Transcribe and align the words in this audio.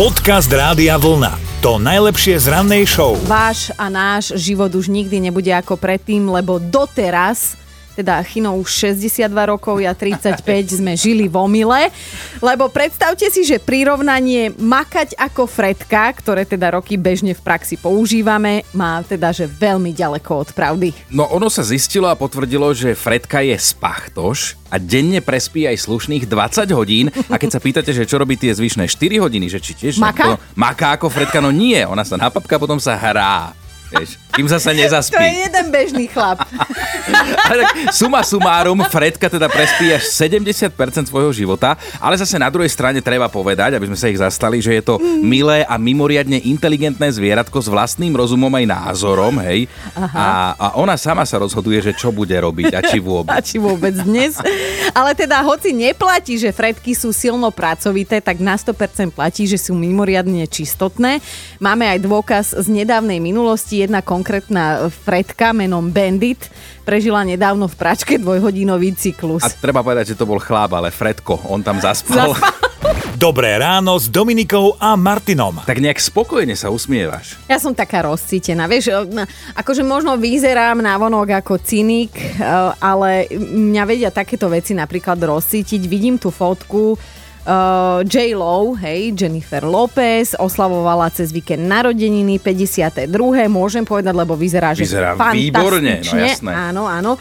Podcast 0.00 0.48
Rádia 0.48 0.96
Vlna. 0.96 1.60
To 1.60 1.76
najlepšie 1.76 2.40
z 2.40 2.48
rannej 2.48 2.88
show. 2.88 3.20
Váš 3.28 3.68
a 3.76 3.92
náš 3.92 4.32
život 4.32 4.72
už 4.72 4.88
nikdy 4.88 5.20
nebude 5.20 5.52
ako 5.52 5.76
predtým, 5.76 6.24
lebo 6.24 6.56
doteraz 6.56 7.60
teda 7.94 8.22
Chino 8.22 8.56
už 8.56 8.96
62 8.96 9.26
rokov, 9.50 9.82
ja 9.82 9.92
35, 9.92 10.44
sme 10.80 10.92
žili 10.94 11.26
v 11.26 11.36
omyle. 11.36 11.90
Lebo 12.40 12.70
predstavte 12.70 13.28
si, 13.28 13.42
že 13.44 13.60
prirovnanie 13.60 14.54
makať 14.56 15.18
ako 15.18 15.44
Fredka, 15.46 16.10
ktoré 16.16 16.46
teda 16.46 16.78
roky 16.78 16.96
bežne 16.96 17.36
v 17.36 17.42
praxi 17.42 17.76
používame, 17.76 18.62
má 18.72 19.02
teda, 19.04 19.34
že 19.34 19.44
veľmi 19.44 19.92
ďaleko 19.92 20.30
od 20.46 20.48
pravdy. 20.54 20.94
No 21.12 21.28
ono 21.28 21.50
sa 21.52 21.66
zistilo 21.66 22.08
a 22.08 22.18
potvrdilo, 22.18 22.72
že 22.72 22.96
Fredka 22.96 23.42
je 23.42 23.56
spachtoš 23.58 24.60
a 24.70 24.78
denne 24.78 25.18
prespí 25.18 25.66
aj 25.66 25.82
slušných 25.82 26.30
20 26.30 26.70
hodín. 26.78 27.06
A 27.26 27.36
keď 27.36 27.58
sa 27.58 27.60
pýtate, 27.60 27.90
že 27.90 28.06
čo 28.06 28.22
robí 28.22 28.38
tie 28.38 28.54
zvyšné 28.54 28.86
4 28.86 29.18
hodiny, 29.18 29.50
že 29.50 29.58
či 29.58 29.74
tiež... 29.74 29.98
Maka? 29.98 30.38
Maká 30.54 30.94
ako 30.94 31.10
Fredka, 31.10 31.42
no 31.42 31.50
nie, 31.50 31.82
ona 31.82 32.06
sa 32.06 32.14
napapka, 32.14 32.56
potom 32.56 32.78
sa 32.78 32.94
hrá. 32.94 33.52
Vieš, 33.90 34.22
kým 34.30 34.46
zase 34.46 34.70
nezaspí. 34.70 35.18
To 35.18 35.26
je 35.26 35.34
jeden 35.50 35.66
bežný 35.74 36.06
chlap. 36.06 36.46
Tak 37.10 37.92
suma 37.92 38.22
sumárum, 38.22 38.78
Fredka 38.86 39.26
teda 39.26 39.50
prespí 39.50 39.90
až 39.90 40.06
70% 40.08 40.70
svojho 41.10 41.34
života, 41.34 41.74
ale 41.98 42.16
zase 42.16 42.38
na 42.38 42.48
druhej 42.48 42.70
strane 42.70 43.02
treba 43.02 43.26
povedať, 43.26 43.74
aby 43.76 43.86
sme 43.90 43.98
sa 43.98 44.06
ich 44.08 44.18
zastali, 44.18 44.62
že 44.62 44.78
je 44.78 44.82
to 44.82 44.94
milé 45.22 45.66
a 45.66 45.74
mimoriadne 45.76 46.38
inteligentné 46.46 47.10
zvieratko 47.10 47.58
s 47.58 47.68
vlastným 47.68 48.14
rozumom 48.14 48.50
aj 48.50 48.66
názorom, 48.66 49.34
hej. 49.44 49.66
A, 49.96 50.54
a 50.54 50.66
ona 50.78 50.94
sama 50.94 51.26
sa 51.26 51.42
rozhoduje, 51.42 51.82
že 51.82 51.92
čo 51.96 52.14
bude 52.14 52.34
robiť 52.34 52.72
a 52.76 52.80
či 52.80 52.98
vôbec. 53.08 53.32
A 53.32 53.42
či 53.42 53.56
vôbec 53.58 53.94
dnes. 53.94 54.38
Ale 54.94 55.14
teda 55.14 55.42
hoci 55.42 55.74
neplatí, 55.74 56.38
že 56.38 56.54
Fredky 56.54 56.94
sú 56.94 57.10
silno 57.10 57.50
pracovité, 57.50 58.18
tak 58.22 58.38
na 58.38 58.54
100% 58.54 59.12
platí, 59.14 59.46
že 59.46 59.58
sú 59.58 59.76
mimoriadne 59.76 60.46
čistotné. 60.46 61.22
Máme 61.58 61.86
aj 61.86 61.98
dôkaz 62.02 62.46
z 62.56 62.66
nedávnej 62.70 63.18
minulosti. 63.22 63.82
Jedna 63.82 64.00
konkrétna 64.04 64.90
Fredka 64.90 65.52
menom 65.54 65.92
Bandit 65.92 66.50
prežila 66.90 67.22
nedávno 67.22 67.70
v 67.70 67.78
pračke 67.78 68.18
dvojhodinový 68.18 68.98
cyklus. 68.98 69.46
A 69.46 69.54
treba 69.54 69.78
povedať, 69.78 70.10
že 70.10 70.18
to 70.18 70.26
bol 70.26 70.42
chlap, 70.42 70.74
ale 70.74 70.90
Fredko, 70.90 71.38
on 71.46 71.62
tam 71.62 71.78
zaspal. 71.78 72.34
Dobré 73.14 73.54
ráno 73.62 73.94
s 73.94 74.10
Dominikou 74.10 74.74
a 74.74 74.98
Martinom. 74.98 75.62
tak 75.62 75.78
nejak 75.78 76.02
spokojne 76.02 76.58
sa 76.58 76.66
usmievaš. 76.74 77.38
Ja 77.46 77.62
som 77.62 77.78
taká 77.78 78.02
rozcítená, 78.10 78.66
vieš, 78.66 78.90
no, 79.06 79.22
akože 79.54 79.86
možno 79.86 80.18
vyzerám 80.18 80.82
na 80.82 80.98
vonok 80.98 81.38
ako 81.38 81.62
cynik, 81.62 82.10
eh, 82.18 82.42
ale 82.82 83.30
mňa 83.38 83.82
vedia 83.86 84.10
takéto 84.10 84.50
veci 84.50 84.74
napríklad 84.74 85.22
rozcítiť. 85.22 85.86
Vidím 85.86 86.18
tú 86.18 86.34
fotku 86.34 86.98
Uh, 87.50 88.06
J. 88.06 88.38
Lo, 88.38 88.78
hej, 88.78 89.10
Jennifer 89.10 89.66
Lopez, 89.66 90.38
oslavovala 90.38 91.10
cez 91.10 91.34
víkend 91.34 91.66
narodeniny, 91.66 92.38
52. 92.38 93.10
Môžem 93.50 93.82
povedať, 93.82 94.14
lebo 94.14 94.38
vyzerá, 94.38 94.70
že 94.70 94.86
Vyzerá 94.86 95.18
výborne, 95.34 95.98
no 95.98 96.14
jasné. 96.14 96.54
Áno, 96.54 96.86
áno. 96.86 97.18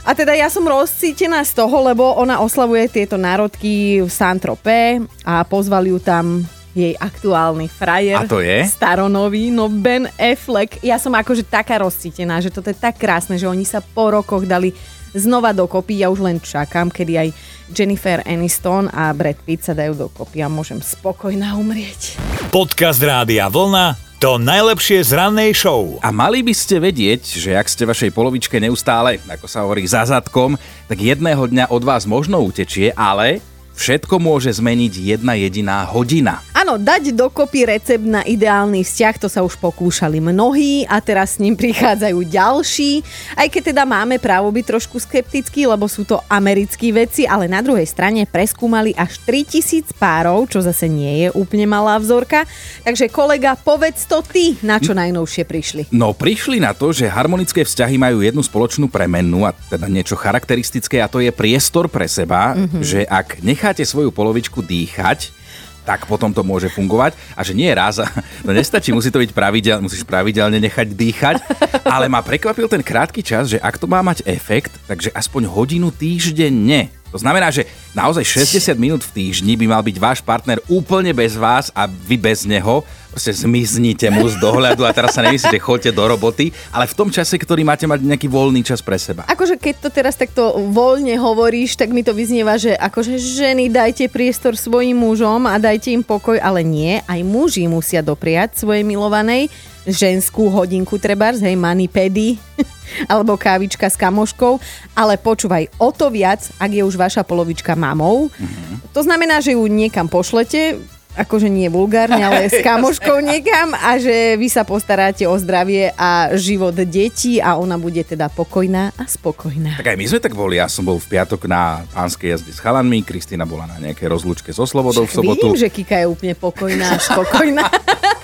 A 0.00 0.16
teda 0.16 0.32
ja 0.32 0.48
som 0.48 0.64
rozcítená 0.64 1.44
z 1.44 1.52
toho, 1.60 1.76
lebo 1.92 2.16
ona 2.16 2.40
oslavuje 2.40 2.88
tieto 2.88 3.20
národky 3.20 4.00
v 4.00 4.08
Saint-Tropez 4.08 5.04
a 5.28 5.44
pozvali 5.44 5.92
ju 5.92 6.00
tam 6.00 6.48
jej 6.76 6.96
aktuálny 6.96 7.68
frajer. 7.68 8.20
A 8.20 8.28
to 8.28 8.40
je? 8.40 8.64
Staronový, 8.64 9.52
no 9.52 9.68
Ben 9.68 10.08
Affleck. 10.16 10.80
Ja 10.80 10.96
som 10.96 11.12
akože 11.12 11.44
taká 11.44 11.80
rozcítená, 11.80 12.40
že 12.40 12.48
toto 12.48 12.72
je 12.72 12.76
tak 12.76 12.96
krásne, 12.96 13.36
že 13.36 13.44
oni 13.44 13.68
sa 13.68 13.84
po 13.84 14.08
rokoch 14.12 14.48
dali 14.48 14.72
znova 15.16 15.56
dokopy. 15.56 16.04
Ja 16.04 16.12
už 16.12 16.20
len 16.20 16.38
čakám, 16.38 16.92
kedy 16.92 17.12
aj 17.16 17.28
Jennifer 17.72 18.20
Aniston 18.22 18.92
a 18.92 19.10
Brad 19.16 19.40
Pitt 19.42 19.64
sa 19.64 19.72
dajú 19.72 19.96
dokopy 19.96 20.44
a 20.44 20.52
môžem 20.52 20.78
spokojná 20.78 21.56
umrieť. 21.56 22.20
Podcast 22.52 23.00
Rádia 23.00 23.48
Vlna. 23.48 23.98
To 24.16 24.40
najlepšie 24.40 25.04
z 25.04 25.12
rannej 25.12 25.52
show. 25.52 26.00
A 26.00 26.08
mali 26.08 26.40
by 26.40 26.56
ste 26.56 26.80
vedieť, 26.80 27.36
že 27.36 27.52
ak 27.52 27.68
ste 27.68 27.84
vašej 27.84 28.16
polovičke 28.16 28.56
neustále, 28.56 29.20
ako 29.28 29.44
sa 29.44 29.60
hovorí, 29.60 29.84
za 29.84 30.08
zadkom, 30.08 30.56
tak 30.88 31.04
jedného 31.04 31.44
dňa 31.44 31.68
od 31.68 31.82
vás 31.84 32.08
možno 32.08 32.40
utečie, 32.40 32.96
ale 32.96 33.44
všetko 33.76 34.16
môže 34.16 34.50
zmeniť 34.56 35.14
jedna 35.14 35.36
jediná 35.36 35.84
hodina. 35.84 36.40
Áno, 36.56 36.80
dať 36.80 37.12
dokopy 37.12 37.68
recept 37.68 38.02
na 38.02 38.24
ideálny 38.24 38.82
vzťah, 38.82 39.14
to 39.20 39.28
sa 39.28 39.44
už 39.44 39.60
pokúšali 39.60 40.18
mnohí 40.18 40.88
a 40.88 40.98
teraz 41.04 41.36
s 41.36 41.40
ním 41.44 41.54
prichádzajú 41.54 42.18
ďalší. 42.26 43.04
Aj 43.36 43.46
keď 43.46 43.70
teda 43.70 43.84
máme 43.84 44.16
právo 44.16 44.48
byť 44.50 44.64
trošku 44.64 44.96
skeptickí, 44.98 45.68
lebo 45.68 45.84
sú 45.86 46.08
to 46.08 46.18
americkí 46.26 46.90
veci, 46.90 47.28
ale 47.28 47.46
na 47.46 47.60
druhej 47.60 47.84
strane 47.84 48.24
preskúmali 48.24 48.96
až 48.96 49.20
3000 49.28 49.94
párov, 50.00 50.48
čo 50.48 50.64
zase 50.64 50.88
nie 50.88 51.22
je 51.22 51.28
úplne 51.36 51.68
malá 51.68 52.00
vzorka. 52.00 52.48
Takže 52.82 53.12
kolega, 53.12 53.54
povedz 53.54 54.08
to 54.08 54.24
ty, 54.24 54.56
na 54.64 54.80
čo 54.80 54.96
najnovšie 54.96 55.44
prišli. 55.44 55.82
No 55.92 56.16
prišli 56.16 56.58
na 56.58 56.72
to, 56.72 56.90
že 56.90 57.06
harmonické 57.06 57.62
vzťahy 57.62 58.00
majú 58.00 58.24
jednu 58.24 58.40
spoločnú 58.40 58.88
premennú 58.88 59.44
a 59.44 59.52
teda 59.52 59.86
niečo 59.92 60.16
charakteristické 60.16 61.04
a 61.04 61.06
to 61.06 61.20
je 61.20 61.28
priestor 61.28 61.92
pre 61.92 62.08
seba, 62.08 62.56
mm-hmm. 62.56 62.80
že 62.80 63.04
ak 63.04 63.44
necháte 63.66 63.82
svoju 63.82 64.14
polovičku 64.14 64.62
dýchať, 64.62 65.34
tak 65.82 66.06
potom 66.06 66.30
to 66.30 66.46
môže 66.46 66.70
fungovať. 66.70 67.18
A 67.34 67.42
že 67.42 67.50
nie 67.50 67.66
raz, 67.74 67.98
to 68.46 68.54
nestačí, 68.54 68.94
musí 68.94 69.10
to 69.10 69.18
byť 69.18 69.34
pravidelne, 69.34 69.82
musíš 69.82 70.06
pravidelne 70.06 70.62
nechať 70.62 70.94
dýchať. 70.94 71.36
Ale 71.82 72.06
ma 72.06 72.22
prekvapil 72.22 72.70
ten 72.70 72.78
krátky 72.78 73.26
čas, 73.26 73.50
že 73.50 73.58
ak 73.58 73.82
to 73.82 73.90
má 73.90 74.06
mať 74.06 74.22
efekt, 74.22 74.70
takže 74.86 75.10
aspoň 75.10 75.50
hodinu 75.50 75.90
týždenne. 75.90 76.94
To 77.10 77.18
znamená, 77.18 77.50
že 77.50 77.66
naozaj 77.90 78.22
60 78.46 78.78
minút 78.78 79.02
v 79.02 79.14
týždni 79.18 79.58
by 79.58 79.66
mal 79.66 79.82
byť 79.82 79.96
váš 79.98 80.22
partner 80.22 80.62
úplne 80.70 81.10
bez 81.10 81.34
vás 81.34 81.74
a 81.74 81.90
vy 81.90 82.14
bez 82.14 82.46
neho. 82.46 82.86
Proste 83.16 83.32
zmiznite 83.32 84.12
mu 84.12 84.28
z 84.28 84.36
dohľadu 84.36 84.84
a 84.84 84.92
teraz 84.92 85.16
sa 85.16 85.24
nemyslíte, 85.24 85.56
choďte 85.56 85.96
do 85.96 86.04
roboty, 86.04 86.52
ale 86.68 86.84
v 86.84 86.92
tom 86.92 87.08
čase, 87.08 87.40
ktorý 87.40 87.64
máte 87.64 87.88
mať 87.88 88.04
nejaký 88.04 88.28
voľný 88.28 88.60
čas 88.60 88.84
pre 88.84 89.00
seba. 89.00 89.24
Akože 89.24 89.56
keď 89.56 89.74
to 89.80 89.88
teraz 89.88 90.20
takto 90.20 90.52
voľne 90.68 91.16
hovoríš, 91.16 91.80
tak 91.80 91.96
mi 91.96 92.04
to 92.04 92.12
vyznieva, 92.12 92.60
že 92.60 92.76
akože 92.76 93.16
ženy 93.16 93.72
dajte 93.72 94.12
priestor 94.12 94.52
svojim 94.52 95.00
mužom 95.00 95.48
a 95.48 95.56
dajte 95.56 95.96
im 95.96 96.04
pokoj, 96.04 96.36
ale 96.36 96.60
nie, 96.60 97.00
aj 97.08 97.24
muži 97.24 97.64
musia 97.64 98.04
dopriať 98.04 98.60
svojej 98.60 98.84
milovanej 98.84 99.48
ženskú 99.88 100.52
hodinku 100.52 101.00
trebárs, 101.00 101.40
hej, 101.40 101.56
manipedy, 101.56 102.36
alebo 103.10 103.40
kávička 103.40 103.88
s 103.88 103.96
kamoškou, 103.96 104.60
ale 104.92 105.16
počúvaj, 105.16 105.72
o 105.80 105.88
to 105.88 106.12
viac, 106.12 106.44
ak 106.60 106.68
je 106.68 106.84
už 106.84 107.00
vaša 107.00 107.24
polovička 107.24 107.72
mamou, 107.78 108.28
mm-hmm. 108.28 108.92
to 108.92 109.00
znamená, 109.00 109.40
že 109.40 109.56
ju 109.56 109.64
niekam 109.64 110.04
pošlete, 110.04 110.76
akože 111.16 111.48
nie 111.48 111.72
vulgárne, 111.72 112.20
ale 112.20 112.52
s 112.52 112.60
kamoškou 112.66 113.24
niekam 113.24 113.72
a 113.72 113.96
že 113.96 114.36
vy 114.36 114.48
sa 114.52 114.62
postaráte 114.62 115.24
o 115.24 115.34
zdravie 115.40 115.90
a 115.96 116.36
život 116.36 116.76
detí 116.76 117.40
a 117.40 117.56
ona 117.56 117.80
bude 117.80 118.04
teda 118.04 118.28
pokojná 118.28 118.92
a 118.94 119.04
spokojná. 119.08 119.80
Tak 119.80 119.92
aj 119.92 119.98
my 119.98 120.04
sme 120.06 120.20
tak 120.20 120.36
boli. 120.36 120.60
Ja 120.60 120.68
som 120.68 120.84
bol 120.84 121.00
v 121.00 121.08
piatok 121.16 121.48
na 121.48 121.82
pánskej 121.96 122.36
jazde 122.36 122.52
s 122.52 122.60
chalanmi, 122.60 123.02
Kristýna 123.02 123.48
bola 123.48 123.64
na 123.66 123.80
nejakej 123.80 124.06
rozlúčke 124.12 124.52
so 124.52 124.68
Slobodou 124.68 125.08
v 125.08 125.12
sobotu. 125.12 125.52
Vidím, 125.52 125.60
že 125.60 125.68
Kika 125.72 126.04
je 126.04 126.06
úplne 126.06 126.34
pokojná 126.36 126.96
a 126.96 126.98
spokojná. 127.00 127.64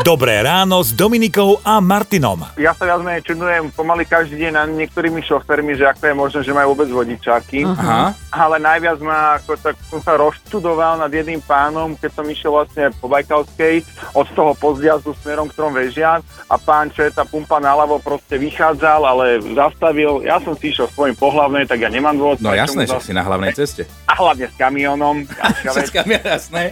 Dobré 0.00 0.40
ráno 0.40 0.80
s 0.80 0.96
Dominikou 0.96 1.60
a 1.60 1.76
Martinom. 1.76 2.40
Ja 2.56 2.72
sa 2.72 2.88
viac 2.88 3.04
menej 3.04 3.20
čudujem 3.20 3.68
pomaly 3.68 4.08
každý 4.08 4.40
deň 4.40 4.52
na 4.54 4.64
niektorými 4.64 5.20
šofermi, 5.20 5.76
že 5.76 5.84
ako 5.84 6.02
je 6.02 6.14
možné, 6.16 6.40
že 6.40 6.56
majú 6.56 6.72
vôbec 6.72 6.88
vodičáky. 6.88 7.68
Aha. 7.68 8.16
Ale 8.32 8.56
najviac 8.56 8.96
ma, 8.98 9.36
ako 9.36 9.60
tak 9.60 9.76
som 9.84 10.00
sa 10.00 10.16
rozčudoval 10.16 11.04
nad 11.04 11.12
jedným 11.12 11.44
pánom, 11.44 11.92
keď 11.92 12.16
som 12.16 12.24
išiel 12.24 12.48
vlastne 12.50 12.88
po 12.96 13.12
Bajkalskej 13.12 13.84
od 14.16 14.26
toho 14.32 14.56
pozdiazdu 14.56 15.12
smerom 15.20 15.46
k 15.46 15.56
trom 15.60 15.76
vežiam 15.76 16.24
a 16.48 16.56
pán, 16.56 16.88
čo 16.88 17.04
je 17.04 17.12
tá 17.12 17.28
pumpa 17.28 17.60
naľavo, 17.60 18.00
proste 18.00 18.40
vychádzal, 18.40 19.04
ale 19.04 19.24
zastavil. 19.52 20.24
Ja 20.24 20.40
som 20.40 20.56
si 20.56 20.72
išiel 20.72 20.88
svojim 20.88 21.14
pohlavnej, 21.14 21.68
tak 21.68 21.76
ja 21.76 21.92
nemám 21.92 22.16
dôvod. 22.16 22.40
No 22.40 22.56
jasné, 22.56 22.88
že 22.88 22.96
zas- 22.96 23.04
si 23.04 23.12
na 23.12 23.20
hlavnej 23.20 23.52
ceste. 23.52 23.84
A 24.08 24.16
hlavne 24.16 24.48
s 24.48 24.56
kamionom. 24.56 25.28
Všetkám 25.76 26.08
je 26.08 26.20
jasné. 26.24 26.62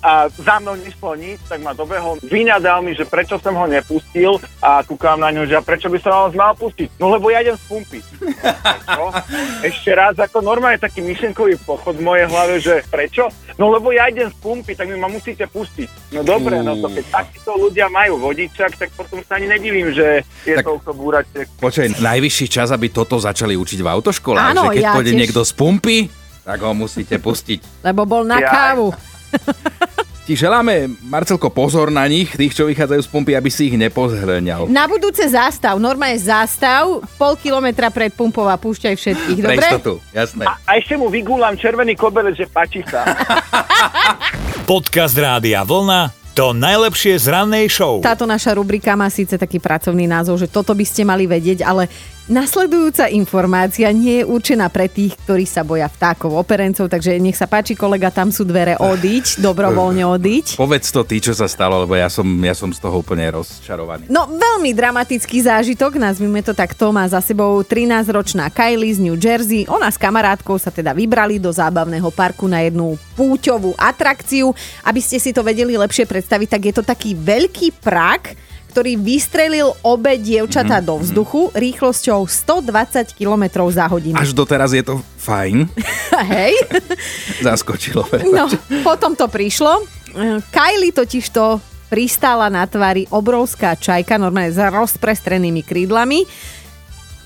A 0.00 0.26
za 0.28 0.56
mnou 0.58 0.74
nešlo 0.74 1.14
nič, 1.14 1.42
tak 1.44 1.58
ma 1.58 1.72
dobehol. 1.72 2.22
Vyňadal 2.22 2.80
mi, 2.80 2.92
že 2.92 3.02
prečo 3.02 3.34
som 3.36 3.52
ho 3.52 3.66
nepustil 3.66 4.38
a 4.58 4.80
kúkam 4.80 5.18
na 5.18 5.28
ňu, 5.28 5.42
že 5.44 5.54
a 5.54 5.60
prečo 5.60 5.86
by 5.86 5.98
som 5.98 6.12
ho 6.12 6.26
mal 6.32 6.54
pustiť. 6.54 6.96
No 6.96 7.08
lebo 7.08 7.28
ja 7.28 7.40
idem 7.40 7.54
z 7.54 7.64
pumpy. 7.66 7.98
Ešte 9.68 9.90
raz, 9.90 10.14
ako 10.14 10.38
normálne 10.40 10.78
taký 10.78 11.00
myšlenkový 11.00 11.58
pochod 11.58 11.94
v 11.94 12.04
mojej 12.04 12.26
hlave, 12.26 12.54
že 12.58 12.86
prečo? 12.86 13.26
No 13.54 13.68
lebo 13.68 13.90
ja 13.90 14.06
idem 14.06 14.26
z 14.26 14.36
pumpy, 14.38 14.72
tak 14.72 14.86
mi 14.86 14.94
ma 14.94 15.06
musíte 15.06 15.44
pustiť. 15.44 16.14
No 16.14 16.22
dobre, 16.22 16.62
no 16.62 16.78
to 16.78 16.88
keď 16.88 17.04
takíto 17.10 17.58
ľudia 17.58 17.86
majú 17.88 18.22
vodičak, 18.22 18.78
tak 18.78 18.94
potom 18.94 19.18
sa 19.20 19.34
ani 19.34 19.50
nedivím, 19.50 19.90
že 19.90 20.22
je 20.42 20.54
Tak- 20.54 20.64
toľko 20.64 20.90
búračiek. 20.94 21.46
Počkaj, 21.58 21.98
najvyšší 21.98 22.46
čas, 22.46 22.70
aby 22.70 22.88
toto 22.88 23.18
začali 23.18 23.54
učiť 23.54 23.80
v 23.80 23.88
autoškolách. 23.90 24.46
Áno, 24.48 24.70
že 24.70 24.78
keď 24.78 24.84
ja 24.84 24.92
pôjde 24.94 25.12
tiež. 25.12 25.20
niekto 25.20 25.40
z 25.42 25.52
pumpy, 25.52 25.96
tak 26.40 26.58
ho 26.60 26.72
musíte 26.72 27.18
pustiť. 27.18 27.82
Lebo 27.82 28.06
bol 28.06 28.22
na 28.22 28.38
Ja- 28.38 28.48
kávu. 28.48 28.94
ti 30.28 30.36
želáme, 30.36 30.92
Marcelko, 31.08 31.48
pozor 31.48 31.88
na 31.88 32.04
nich, 32.04 32.36
tých, 32.36 32.52
čo 32.52 32.68
vychádzajú 32.68 33.00
z 33.00 33.08
pumpy, 33.08 33.32
aby 33.32 33.48
si 33.48 33.72
ich 33.72 33.80
nepozhrňal. 33.80 34.68
Na 34.68 34.84
budúce 34.84 35.24
zástav, 35.24 35.80
normálne 35.80 36.20
zástav, 36.20 37.00
pol 37.16 37.32
kilometra 37.40 37.88
pred 37.88 38.12
pumpou 38.12 38.44
a 38.44 38.60
púšťaj 38.60 38.92
všetkých, 38.92 39.38
Pre 39.40 39.56
dobre? 39.56 39.64
istotu, 39.64 39.92
jasné. 40.12 40.44
A, 40.44 40.60
a 40.68 40.70
ešte 40.76 41.00
mu 41.00 41.08
vygúlam 41.08 41.56
červený 41.56 41.96
koberec, 41.96 42.36
že 42.36 42.44
páči 42.44 42.84
sa. 42.84 43.08
Podcast 44.68 45.16
Rádia 45.16 45.64
Vlna 45.64 46.12
to 46.36 46.54
najlepšie 46.54 47.18
z 47.18 47.34
rannej 47.34 47.66
show. 47.66 47.98
Táto 47.98 48.22
naša 48.22 48.54
rubrika 48.54 48.94
má 48.94 49.10
síce 49.10 49.34
taký 49.34 49.58
pracovný 49.58 50.06
názov, 50.06 50.38
že 50.38 50.46
toto 50.46 50.70
by 50.70 50.86
ste 50.86 51.02
mali 51.02 51.26
vedieť, 51.26 51.66
ale 51.66 51.90
nasledujúca 52.28 53.08
informácia 53.10 53.88
nie 53.90 54.22
je 54.22 54.24
určená 54.28 54.68
pre 54.68 54.86
tých, 54.86 55.16
ktorí 55.24 55.48
sa 55.48 55.64
boja 55.64 55.88
vtákov, 55.88 56.36
operencov, 56.36 56.86
takže 56.86 57.16
nech 57.16 57.34
sa 57.34 57.48
páči 57.48 57.74
kolega, 57.74 58.12
tam 58.12 58.28
sú 58.28 58.44
dvere 58.44 58.76
odiť, 58.78 59.36
dobrovoľne 59.46 60.04
odiť. 60.04 60.60
Povedz 60.60 60.92
to 60.92 61.02
ty, 61.02 61.18
čo 61.18 61.32
sa 61.32 61.48
stalo, 61.48 61.82
lebo 61.82 61.96
ja 61.96 62.12
som, 62.12 62.24
ja 62.44 62.52
som 62.52 62.70
z 62.70 62.78
toho 62.78 63.00
úplne 63.00 63.26
rozčarovaný. 63.32 64.06
No, 64.12 64.28
veľmi 64.28 64.70
dramatický 64.76 65.42
zážitok, 65.42 65.96
nazvime 65.96 66.44
to 66.44 66.52
takto, 66.52 66.92
má 66.92 67.08
za 67.08 67.18
sebou 67.24 67.64
13-ročná 67.64 68.52
Kylie 68.52 68.94
z 68.94 69.00
New 69.02 69.16
Jersey. 69.16 69.64
Ona 69.66 69.88
s 69.88 69.98
kamarátkou 69.98 70.60
sa 70.60 70.68
teda 70.68 70.92
vybrali 70.92 71.40
do 71.40 71.48
zábavného 71.48 72.12
parku 72.12 72.46
na 72.46 72.60
jednu 72.62 73.00
púťovú 73.16 73.74
atrakciu. 73.74 74.52
Aby 74.84 75.00
ste 75.00 75.16
si 75.18 75.32
to 75.32 75.40
vedeli 75.40 75.74
lepšie 75.74 76.04
predstaviť, 76.04 76.48
tak 76.48 76.62
je 76.68 76.74
to 76.76 76.84
taký 76.84 77.16
veľký 77.16 77.80
prak, 77.80 78.36
ktorý 78.70 79.00
vystrelil 79.00 79.72
obe 79.80 80.20
dievčatá 80.20 80.78
do 80.84 81.00
vzduchu 81.00 81.50
rýchlosťou 81.56 82.28
120 82.28 83.16
km 83.16 83.66
za 83.72 83.88
hodinu. 83.88 84.14
Až 84.14 84.36
doteraz 84.36 84.76
je 84.76 84.84
to 84.84 85.00
fajn. 85.20 85.66
Hej? 86.32 86.54
Zaskočilo. 87.40 88.04
No, 88.28 88.46
potom 88.84 89.16
to 89.16 89.26
prišlo. 89.26 89.82
Kylie 90.52 90.92
totiž 90.92 91.26
to 91.32 91.60
pristála 91.88 92.52
na 92.52 92.68
tvári 92.68 93.08
obrovská 93.08 93.72
čajka, 93.74 94.20
normálne 94.20 94.52
s 94.52 94.60
rozprestrenými 94.60 95.64
krídlami. 95.64 96.28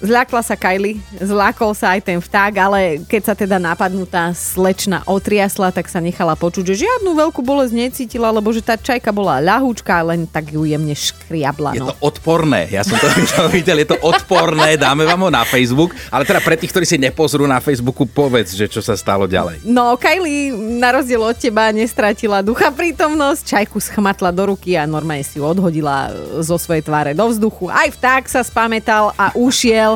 Zľakla 0.03 0.43
sa 0.43 0.55
Kylie, 0.55 0.99
zlákol 1.15 1.73
sa 1.73 1.95
aj 1.95 2.03
ten 2.03 2.19
vták, 2.19 2.53
ale 2.59 2.81
keď 3.03 3.23
sa 3.23 3.35
teda 3.35 3.57
napadnutá 3.57 4.35
slečna 4.35 5.07
otriasla, 5.07 5.71
tak 5.71 5.87
sa 5.87 5.99
nechala 5.99 6.35
počuť, 6.35 6.67
že 6.67 6.83
žiadnu 6.83 7.15
veľkú 7.15 7.39
bolesť 7.39 7.71
necítila, 7.71 8.29
lebo 8.29 8.51
že 8.51 8.61
tá 8.61 8.75
čajka 8.75 9.09
bola 9.09 9.39
ľahúčka, 9.39 9.95
len 10.03 10.27
tak 10.27 10.51
ju 10.51 10.65
jemne 10.65 10.91
škriabla. 10.91 11.73
Je 11.73 11.81
No. 11.81 11.95
to 11.95 11.99
odporné, 12.03 12.67
ja 12.69 12.83
som 12.83 12.99
to 12.99 13.07
videl, 13.55 13.79
je 13.79 13.89
to 13.89 13.99
odporné, 14.01 14.75
dáme 14.75 15.03
vám 15.03 15.23
ho 15.23 15.31
na 15.31 15.43
Facebook, 15.43 15.95
ale 16.09 16.23
teda 16.23 16.43
pre 16.43 16.55
tých, 16.55 16.71
ktorí 16.71 16.83
si 16.83 16.99
nepozrú 16.99 17.47
na 17.47 17.59
Facebooku, 17.59 18.03
povedz, 18.03 18.53
že 18.53 18.67
čo 18.67 18.83
sa 18.83 18.95
stalo 18.95 19.25
ďalej. 19.25 19.63
No, 19.63 19.95
Kylie 19.95 20.51
na 20.77 20.91
rozdiel 20.93 21.21
od 21.21 21.35
teba 21.35 21.71
nestratila 21.71 22.43
ducha 22.43 22.69
prítomnosť, 22.69 23.43
čajku 23.49 23.79
schmatla 23.79 24.29
do 24.29 24.51
ruky 24.51 24.75
a 24.75 24.83
normálne 24.83 25.23
si 25.23 25.39
ju 25.39 25.45
odhodila 25.45 26.11
zo 26.39 26.59
svojej 26.59 26.83
tváre 26.83 27.15
do 27.15 27.23
vzduchu. 27.25 27.67
Aj 27.67 27.87
vták 27.87 28.27
sa 28.27 28.43
spametal 28.43 29.15
a 29.15 29.31
ušiel. 29.33 29.92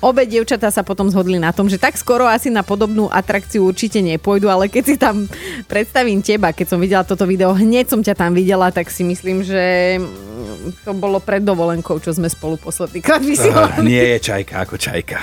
Obe 0.00 0.24
dievčatá 0.24 0.72
sa 0.72 0.82
potom 0.82 1.08
zhodli 1.12 1.36
na 1.36 1.52
tom, 1.52 1.68
že 1.68 1.80
tak 1.80 1.94
skoro 2.00 2.24
asi 2.26 2.48
na 2.48 2.64
podobnú 2.66 3.08
atrakciu 3.12 3.68
určite 3.68 4.00
nepôjdu, 4.00 4.48
ale 4.48 4.72
keď 4.72 4.84
si 4.84 4.96
tam 4.96 5.28
predstavím 5.66 6.24
teba, 6.24 6.52
keď 6.56 6.66
som 6.74 6.78
videla 6.78 7.04
toto 7.04 7.28
video, 7.28 7.52
hneď 7.54 7.90
som 7.90 8.00
ťa 8.00 8.14
tam 8.16 8.32
videla, 8.34 8.72
tak 8.72 8.88
si 8.92 9.04
myslím, 9.04 9.44
že 9.44 9.96
mm, 10.00 10.84
to 10.84 10.92
bolo 10.96 11.20
pred 11.22 11.44
dovolenkou, 11.44 12.00
čo 12.00 12.14
sme 12.14 12.26
spolu 12.30 12.58
posledný 12.58 13.00
krát 13.04 13.22
vysielali. 13.22 13.84
Nie 13.84 14.16
je 14.16 14.18
čajka 14.32 14.54
ako 14.64 14.74
čajka. 14.76 15.18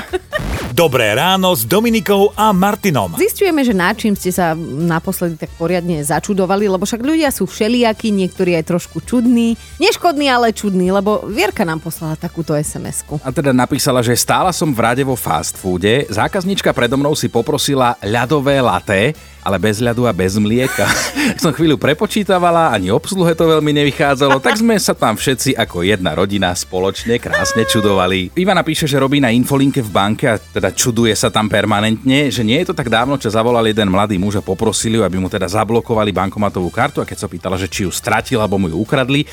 Dobré 0.76 1.16
ráno 1.16 1.56
s 1.56 1.64
Dominikou 1.64 2.36
a 2.36 2.52
Martinom. 2.52 3.16
Zistujeme, 3.16 3.64
že 3.64 3.72
na 3.72 3.96
čím 3.96 4.12
ste 4.12 4.28
sa 4.28 4.60
naposledy 4.60 5.40
tak 5.40 5.48
poriadne 5.56 6.04
začudovali, 6.04 6.68
lebo 6.68 6.84
však 6.84 7.00
ľudia 7.00 7.32
sú 7.32 7.48
všelijakí, 7.48 8.12
niektorí 8.12 8.60
aj 8.60 8.76
trošku 8.76 9.00
čudní. 9.00 9.56
Neškodní, 9.80 10.28
ale 10.28 10.52
čudní, 10.52 10.92
lebo 10.92 11.24
Vierka 11.32 11.64
nám 11.64 11.80
poslala 11.80 12.20
takúto 12.20 12.52
SMS-ku. 12.52 13.24
A 13.24 13.32
teda 13.32 13.56
napísala, 13.56 14.04
že 14.04 14.20
stála 14.20 14.52
som 14.52 14.76
v 14.76 14.84
rade 14.84 15.04
vo 15.08 15.16
fast 15.16 15.56
foode, 15.56 16.12
zákaznička 16.12 16.76
predo 16.76 17.00
mnou 17.00 17.16
si 17.16 17.32
poprosila 17.32 17.96
ľadové 18.04 18.60
laté, 18.60 19.16
ale 19.46 19.62
bez 19.62 19.78
ľadu 19.78 20.10
a 20.10 20.12
bez 20.12 20.42
mlieka. 20.42 20.90
Som 21.42 21.54
chvíľu 21.54 21.78
prepočítavala, 21.78 22.74
ani 22.74 22.90
obsluhe 22.90 23.38
to 23.38 23.46
veľmi 23.46 23.70
nevychádzalo, 23.78 24.42
tak 24.42 24.58
sme 24.58 24.74
sa 24.82 24.98
tam 24.98 25.14
všetci 25.14 25.54
ako 25.54 25.86
jedna 25.86 26.18
rodina 26.18 26.50
spoločne 26.58 27.22
krásne 27.22 27.70
čudovali. 27.70 28.34
Ivana 28.34 28.66
píše, 28.66 28.90
že 28.90 28.98
robí 28.98 29.22
na 29.22 29.30
infolinke 29.30 29.86
v 29.86 29.94
banke 29.94 30.26
a 30.26 30.42
teda 30.42 30.74
čuduje 30.74 31.14
sa 31.14 31.30
tam 31.30 31.46
permanentne, 31.46 32.34
že 32.34 32.42
nie 32.42 32.58
je 32.66 32.74
to 32.74 32.76
tak 32.76 32.90
dávno, 32.90 33.22
čo 33.22 33.30
zavolal 33.30 33.70
jeden 33.70 33.94
mladý 33.94 34.18
muž 34.18 34.42
a 34.42 34.44
poprosili 34.44 34.98
ju, 34.98 35.06
aby 35.06 35.22
mu 35.22 35.30
teda 35.30 35.46
zablokovali 35.46 36.10
bankomatovú 36.10 36.74
kartu 36.74 37.06
a 37.06 37.08
keď 37.08 37.18
sa 37.22 37.30
pýtala, 37.30 37.62
že 37.62 37.70
či 37.70 37.86
ju 37.86 37.94
stratil 37.94 38.42
alebo 38.42 38.58
mu 38.58 38.74
ju 38.74 38.82
ukradli, 38.82 39.30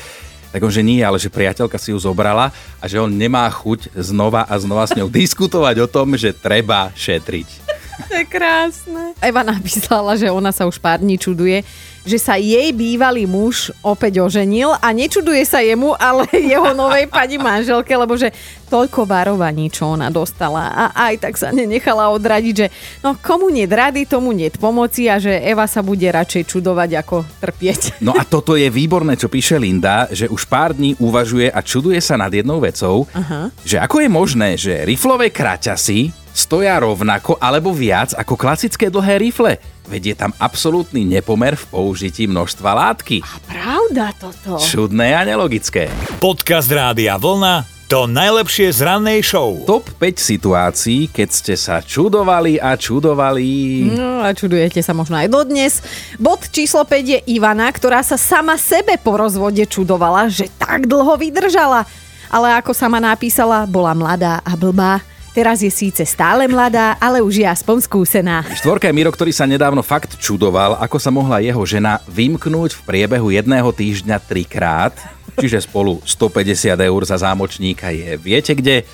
tak 0.53 0.61
on, 0.61 0.69
že 0.69 0.85
nie, 0.85 1.01
ale 1.01 1.17
že 1.17 1.33
priateľka 1.33 1.81
si 1.81 1.89
ju 1.89 1.97
zobrala 1.97 2.53
a 2.77 2.85
že 2.85 3.01
on 3.01 3.09
nemá 3.09 3.49
chuť 3.49 3.97
znova 3.97 4.45
a 4.45 4.53
znova 4.61 4.85
s 4.85 4.93
ňou 4.93 5.09
diskutovať 5.25 5.81
o 5.81 5.87
tom, 5.89 6.13
že 6.13 6.29
treba 6.29 6.93
šetriť. 6.93 7.72
To 8.09 8.13
je 8.13 8.25
krásne. 8.25 9.13
Eva 9.21 9.41
napísala, 9.45 10.17
že 10.17 10.29
ona 10.29 10.49
sa 10.49 10.65
už 10.65 10.81
pár 10.81 11.01
dní 11.01 11.17
čuduje, 11.17 11.61
že 12.03 12.19
sa 12.19 12.35
jej 12.35 12.75
bývalý 12.75 13.23
muž 13.23 13.71
opäť 13.79 14.19
oženil 14.19 14.75
a 14.75 14.91
nečuduje 14.91 15.39
sa 15.47 15.63
jemu, 15.63 15.95
ale 15.95 16.27
jeho 16.51 16.75
novej 16.75 17.07
pani 17.07 17.39
manželke, 17.39 17.95
lebo 17.95 18.19
že 18.19 18.35
toľko 18.67 19.07
varovaní, 19.07 19.71
čo 19.71 19.95
ona 19.95 20.11
dostala 20.11 20.73
a 20.73 20.83
aj 21.09 21.15
tak 21.21 21.33
sa 21.39 21.53
nenechala 21.53 22.11
odradiť, 22.11 22.55
že 22.57 22.67
no 23.05 23.15
komu 23.15 23.47
nie 23.53 23.69
rady, 23.69 24.09
tomu 24.09 24.35
nie 24.35 24.51
pomoci 24.51 25.07
a 25.07 25.21
že 25.21 25.31
Eva 25.39 25.69
sa 25.69 25.79
bude 25.79 26.05
radšej 26.09 26.43
čudovať 26.49 26.89
ako 26.99 27.23
trpieť. 27.39 28.03
No 28.03 28.11
a 28.17 28.25
toto 28.27 28.59
je 28.59 28.67
výborné, 28.67 29.15
čo 29.15 29.31
píše 29.31 29.55
Linda, 29.55 30.09
že 30.11 30.27
už 30.27 30.49
pár 30.49 30.75
dní 30.75 30.97
uvažuje 30.99 31.47
a 31.47 31.63
čuduje 31.63 32.01
sa 32.03 32.19
nad 32.19 32.33
jednou 32.33 32.59
vecou, 32.59 33.07
Aha. 33.15 33.53
že 33.63 33.79
ako 33.79 34.03
je 34.03 34.09
možné, 34.09 34.49
že 34.59 34.83
riflové 34.83 35.31
kraťasy 35.31 36.22
stoja 36.33 36.75
rovnako 36.81 37.37
alebo 37.37 37.71
viac 37.71 38.17
ako 38.17 38.33
klasické 38.35 38.89
dlhé 38.89 39.21
rifle. 39.21 39.61
Veď 39.87 40.01
je 40.11 40.15
tam 40.17 40.31
absolútny 40.41 41.05
nepomer 41.05 41.53
v 41.53 41.65
použití 41.69 42.25
množstva 42.25 42.69
látky. 42.73 43.21
Pravda 43.45 44.11
toto. 44.17 44.57
Čudné 44.57 45.13
a 45.13 45.21
nelogické. 45.23 45.87
Podcast 46.17 46.67
Rádia 46.67 47.15
Vlna 47.21 47.73
to 47.93 48.09
najlepšie 48.09 48.73
z 48.73 48.89
rannej 48.89 49.21
show. 49.21 49.53
Top 49.69 49.85
5 50.01 50.17
situácií, 50.17 51.13
keď 51.13 51.29
ste 51.29 51.53
sa 51.53 51.77
čudovali 51.77 52.57
a 52.57 52.73
čudovali. 52.73 53.45
No 53.93 54.25
a 54.25 54.33
čudujete 54.33 54.81
sa 54.81 54.97
možno 54.97 55.21
aj 55.21 55.29
dodnes. 55.29 55.77
Bod 56.17 56.41
číslo 56.49 56.89
5 56.89 56.89
je 57.05 57.19
Ivana, 57.37 57.69
ktorá 57.69 58.01
sa 58.01 58.17
sama 58.17 58.57
sebe 58.57 58.97
po 58.97 59.13
rozvode 59.13 59.61
čudovala, 59.69 60.25
že 60.25 60.49
tak 60.57 60.89
dlho 60.89 61.13
vydržala. 61.21 61.85
Ale 62.33 62.57
ako 62.57 62.73
sama 62.73 62.97
napísala, 62.97 63.69
bola 63.69 63.93
mladá 63.93 64.41
a 64.41 64.57
blbá. 64.57 65.05
Teraz 65.33 65.65
je 65.65 65.73
síce 65.73 66.05
stále 66.05 66.45
mladá, 66.45 66.93
ale 67.01 67.17
už 67.17 67.41
je 67.41 67.47
aspoň 67.49 67.89
skúsená. 67.89 68.45
Štvorka 68.53 68.85
je 68.85 68.93
Miro, 68.93 69.09
ktorý 69.09 69.33
sa 69.33 69.49
nedávno 69.49 69.81
fakt 69.81 70.21
čudoval, 70.21 70.77
ako 70.77 71.01
sa 71.01 71.09
mohla 71.09 71.41
jeho 71.41 71.57
žena 71.65 71.97
vymknúť 72.05 72.77
v 72.77 72.81
priebehu 72.85 73.33
jedného 73.33 73.65
týždňa 73.73 74.21
trikrát. 74.21 74.93
Čiže 75.33 75.65
spolu 75.65 75.97
150 76.05 76.77
eur 76.77 77.01
za 77.01 77.17
zámočníka 77.17 77.89
je 77.89 78.13
viete 78.21 78.53
kde? 78.53 78.85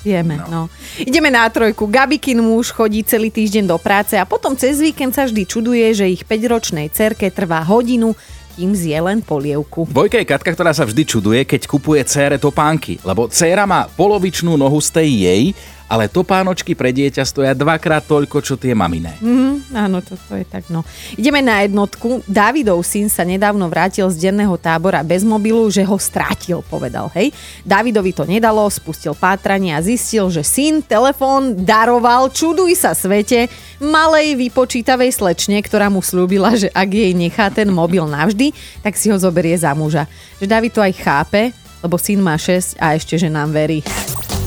Vieme, 0.00 0.40
no. 0.40 0.48
no. 0.48 0.62
Ideme 0.96 1.28
na 1.28 1.44
trojku. 1.52 1.84
Gabikin 1.84 2.40
muž 2.40 2.72
chodí 2.72 3.04
celý 3.04 3.28
týždeň 3.28 3.68
do 3.68 3.76
práce 3.76 4.16
a 4.16 4.24
potom 4.24 4.56
cez 4.56 4.80
víkend 4.80 5.12
sa 5.12 5.28
vždy 5.28 5.44
čuduje, 5.44 5.92
že 5.92 6.08
ich 6.08 6.24
5-ročnej 6.24 6.88
cerke 6.88 7.28
trvá 7.28 7.60
hodinu, 7.68 8.16
kým 8.56 8.74
zje 8.74 8.98
len 8.98 9.22
polievku. 9.22 9.86
Dvojka 9.86 10.18
je 10.18 10.26
Katka, 10.26 10.50
ktorá 10.50 10.74
sa 10.74 10.82
vždy 10.82 11.02
čuduje, 11.06 11.40
keď 11.46 11.70
kupuje 11.70 12.02
cére 12.04 12.36
topánky, 12.36 12.98
lebo 13.06 13.30
céra 13.30 13.64
má 13.64 13.86
polovičnú 13.86 14.58
nohu 14.58 14.78
z 14.82 14.90
tej 14.90 15.08
jej, 15.24 15.42
ale 15.90 16.06
topánočky 16.06 16.78
pre 16.78 16.94
dieťa 16.94 17.26
stoja 17.26 17.50
dvakrát 17.50 18.06
toľko, 18.06 18.38
čo 18.46 18.54
tie 18.54 18.78
maminé. 18.78 19.18
Mm, 19.18 19.74
áno, 19.74 19.98
toto 19.98 20.38
je 20.38 20.46
tak, 20.46 20.70
no. 20.70 20.86
Ideme 21.18 21.42
na 21.42 21.66
jednotku. 21.66 22.22
Dávidov 22.30 22.86
syn 22.86 23.10
sa 23.10 23.26
nedávno 23.26 23.66
vrátil 23.66 24.06
z 24.06 24.30
denného 24.30 24.54
tábora 24.54 25.02
bez 25.02 25.26
mobilu, 25.26 25.66
že 25.66 25.82
ho 25.82 25.98
strátil, 25.98 26.62
povedal, 26.70 27.10
hej. 27.18 27.34
Dávidovi 27.66 28.14
to 28.14 28.22
nedalo, 28.22 28.70
spustil 28.70 29.18
pátranie 29.18 29.74
a 29.74 29.82
zistil, 29.82 30.30
že 30.30 30.46
syn 30.46 30.78
telefón 30.78 31.58
daroval, 31.66 32.30
čuduj 32.30 32.78
sa 32.78 32.94
svete, 32.94 33.50
malej 33.82 34.38
vypočítavej 34.38 35.10
slečne, 35.10 35.58
ktorá 35.58 35.90
mu 35.90 35.98
slúbila, 36.06 36.54
že 36.54 36.70
ak 36.70 36.86
jej 36.86 37.10
nechá 37.18 37.50
ten 37.50 37.66
mobil 37.66 38.06
navždy, 38.06 38.54
tak 38.86 38.94
si 38.94 39.10
ho 39.10 39.18
zoberie 39.18 39.58
za 39.58 39.74
muža. 39.74 40.06
Že 40.38 40.46
David 40.46 40.70
to 40.70 40.86
aj 40.86 40.94
chápe, 41.02 41.42
lebo 41.82 41.98
syn 41.98 42.22
má 42.22 42.38
6 42.38 42.78
a 42.78 42.94
ešte, 42.94 43.18
že 43.18 43.26
nám 43.26 43.50
verí. 43.50 43.82